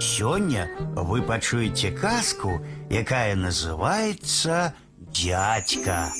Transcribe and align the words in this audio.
Сёння 0.00 0.69
вы 0.95 1.21
пачуеце 1.21 1.91
казку, 1.91 2.61
якая 2.89 3.35
называется 3.35 4.73
«Дядька». 4.97 6.13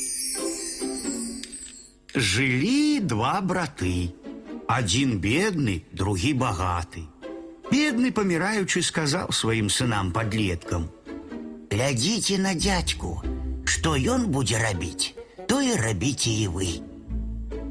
Жили 2.13 2.99
два 2.99 3.39
браты. 3.41 4.13
Один 4.67 5.19
бедный, 5.19 5.85
другі 5.93 6.33
богатый. 6.33 7.07
Бедный, 7.71 8.11
помираючи, 8.11 8.79
сказал 8.79 9.31
своим 9.31 9.69
сынам-подлеткам. 9.69 10.89
«Глядите 11.69 12.37
на 12.37 12.53
дядьку, 12.53 13.23
что 13.65 13.95
ён 13.95 14.27
будзе 14.27 14.57
рабіць, 14.59 15.15
то 15.47 15.61
и 15.61 15.73
рабіце 15.75 16.29
и 16.29 16.47
вы». 16.47 16.81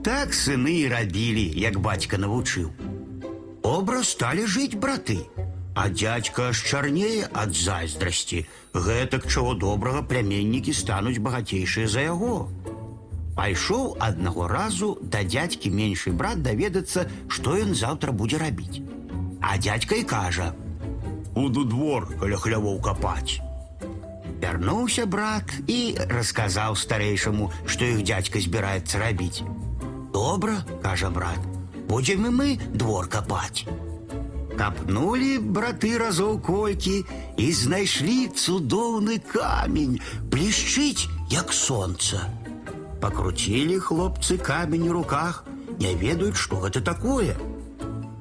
Так 0.02 0.32
сыны 0.32 0.80
и 0.80 0.88
рабілі, 0.88 1.52
як 1.60 1.78
бацька 1.78 2.16
навучыў. 2.16 2.72
Образ 3.62 4.08
стали 4.08 4.46
жить 4.46 4.74
браты, 4.74 5.28
а 5.75 5.89
дядька 5.89 6.49
аж 6.49 6.63
чарнее 6.63 7.27
ад 7.33 7.53
зайздрасці. 7.53 8.45
Гэтак 8.73 9.27
чаго 9.27 9.53
добрага 9.53 10.01
пляменнікі 10.01 10.73
стануць 10.73 11.19
багацейшыя 11.19 11.87
за 11.87 12.07
яго. 12.07 12.49
Пайшоў 13.35 13.97
аднаго 13.99 14.47
разу 14.47 14.95
да 15.01 15.23
дядькі 15.23 15.69
меншы 15.69 16.15
брат 16.15 16.41
даведацца, 16.41 17.09
што 17.27 17.57
ён 17.59 17.75
заўтра 17.75 18.15
будзе 18.15 18.39
рабіць. 18.39 18.79
А 19.41 19.57
дядька 19.57 19.95
і 19.95 20.03
кажа: « 20.03 21.35
Буду 21.35 21.65
двор 21.65 22.07
каля 22.19 22.37
хлявоў 22.39 22.79
капаць. 22.79 23.43
Вярнуўся 24.39 25.05
брат 25.05 25.51
і 25.67 25.97
расказаў 26.07 26.79
старэйшаму, 26.79 27.51
што 27.65 27.85
іх 27.85 28.03
дядька 28.07 28.39
збіраецца 28.39 29.03
рабіць. 29.03 29.43
Добра, 30.15 30.63
кажа 30.83 31.09
брат, 31.09 31.39
будзем 31.91 32.27
і 32.27 32.31
мы 32.31 32.49
двор 32.71 33.11
капаць. 33.11 33.67
Капнулі 34.59 35.39
браты 35.55 35.97
разоў 35.99 36.39
колькі 36.39 37.03
і 37.37 37.47
знайшлі 37.51 38.31
цудоўны 38.31 39.19
камень, 39.19 39.99
блішчыць, 40.31 41.09
як 41.29 41.51
сонца. 41.51 42.29
Пакруцілі 43.01 43.79
хлопцы 43.79 44.37
камень 44.37 44.87
у 44.89 44.93
руках, 44.93 45.43
не 45.79 45.91
ведаюць, 45.95 46.39
што 46.39 46.63
гэта 46.63 46.81
такое. 46.81 47.35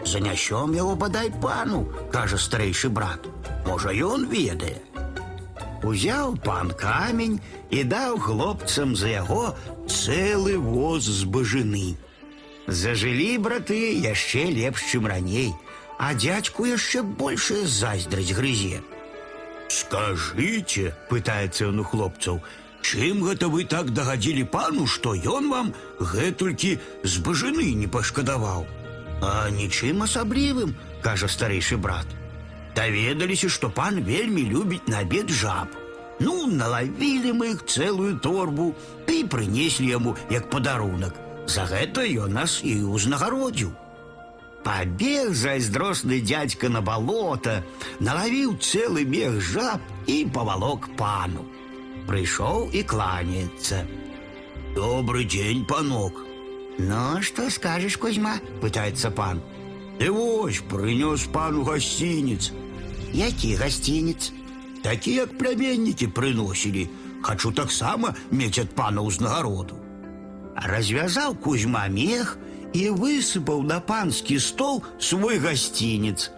Занясём 0.04 0.74
яго 0.74 0.96
бадай 0.96 1.30
пану, 1.30 1.86
кажа 2.12 2.36
старэйшы 2.36 2.90
брат. 2.90 3.30
Можа, 3.66 3.94
ён 3.94 4.26
ведае. 4.28 4.82
Узяў 5.84 6.36
пан 6.44 6.72
камень 6.72 7.40
і 7.70 7.84
даў 7.84 8.18
хлопцам 8.18 8.96
за 8.96 9.08
яго 9.20 9.54
цэлы 9.86 10.56
воз 10.58 11.04
збажыны. 11.04 11.96
Зажылі 12.66 13.36
браты 13.44 13.80
яшчэ 14.00 14.48
лепш, 14.48 14.84
чым 14.88 15.06
раней, 15.06 15.52
а 15.98 16.14
дядьку 16.14 16.66
яшчэ 16.66 17.02
большая 17.02 17.66
зайздрасць 17.66 18.34
грызе. 18.34 18.82
Скажыце, 19.68 20.92
пытаецца 21.08 21.70
ён 21.70 21.80
у 21.80 21.84
хлопцаў, 21.84 22.42
чым 22.84 23.24
гэта 23.24 23.48
вы 23.48 23.64
так 23.64 23.90
дагадзілі 23.96 24.44
пану, 24.44 24.86
што 24.86 25.14
ён 25.14 25.48
вам 25.50 25.72
гэтулькі 25.98 26.78
збажыны 27.02 27.72
не 27.74 27.86
пашкадаваў. 27.86 28.66
А 29.22 29.48
нічым 29.50 30.04
асаблівым, 30.04 30.74
кажа 31.02 31.28
старэйшы 31.28 31.78
брат. 31.78 32.06
Даведаліся, 32.76 33.48
што 33.48 33.70
пан 33.70 34.02
вельмі 34.04 34.44
любіць 34.50 34.86
на 34.88 35.00
абед 35.06 35.30
жаб. 35.30 35.70
Ну, 36.20 36.46
налавілі 36.46 37.32
мы 37.32 37.54
іх 37.54 37.64
цэлую 37.66 38.18
торбу 38.22 38.74
і 39.08 39.24
прынеслі 39.30 39.88
яму 39.90 40.16
як 40.30 40.50
падарунак. 40.50 41.14
За 41.46 41.66
гэта 41.70 42.04
ён 42.06 42.34
нас 42.38 42.60
і 42.64 42.82
ўзнагародзіў. 42.84 43.72
Пабег 44.64 45.34
зайздросны 45.36 46.20
дядька 46.20 46.70
на 46.72 46.80
балота, 46.80 47.62
налавіў 48.00 48.56
цэлы 48.56 49.04
мех 49.04 49.40
жаб 49.44 49.80
і 50.08 50.24
павалок 50.32 50.88
пану. 50.96 51.44
Прыйшоў 52.08 52.72
і 52.72 52.80
кланяецца. 52.82 53.84
Добрый 54.74 55.28
дзень, 55.28 55.64
панок. 55.68 56.24
Ну, 56.78 57.20
што 57.20 57.50
скажаш, 57.50 57.96
Кузьма? 58.00 58.40
пытаецца 58.60 59.10
пан. 59.10 59.44
Ды 60.00 60.10
вось 60.10 60.64
прынёс 60.64 61.28
пану 61.30 61.62
гасцінец. 61.62 62.50
Які 63.12 63.54
гасцінец? 63.54 64.32
Такі, 64.82 65.14
як 65.14 65.38
пляменнікі 65.38 66.08
прыносілі. 66.08 66.88
Хачу 67.22 67.52
таксама 67.52 68.14
мець 68.30 68.58
ад 68.58 68.74
пана 68.74 69.00
ўзнагароду. 69.00 69.78
Развязаў 70.56 71.36
Кузьма 71.40 71.86
мех 71.88 72.36
і 72.74 72.90
высыпаў 72.90 73.62
на 73.62 73.80
панскі 73.80 74.38
стол 74.38 74.82
свой 74.98 75.38
гасцінец. 75.38 76.30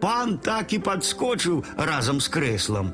Пан 0.00 0.38
так 0.38 0.72
і 0.72 0.78
падскочыў 0.82 1.62
разам 1.76 2.20
з 2.20 2.28
крэслам. 2.32 2.92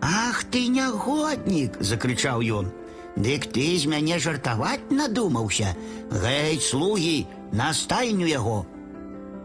Ах 0.00 0.44
ты 0.44 0.68
нягоднік, 0.68 1.80
закрычаў 1.80 2.40
ён. 2.40 2.72
Дык 3.16 3.48
ты 3.52 3.76
з 3.80 3.88
мяне 3.88 4.18
жартаваць 4.20 4.92
надумаўся. 4.92 5.74
Гэй, 6.12 6.60
слугі, 6.60 7.26
на 7.52 7.72
стайню 7.72 8.26
яго. 8.28 8.66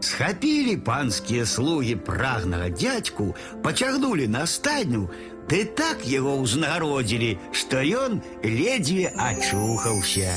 Схапілі 0.00 0.76
панскія 0.76 1.46
слугі 1.46 1.94
прагнага 1.96 2.68
дядьку, 2.68 3.34
пацягнулі 3.62 4.26
на 4.28 4.46
стайню, 4.46 5.08
ды 5.48 5.64
так 5.64 6.04
яго 6.06 6.36
ўзнагародзілі, 6.42 7.38
што 7.52 7.80
ён 7.80 8.20
ледзьве 8.42 9.12
ачухаўся. 9.16 10.36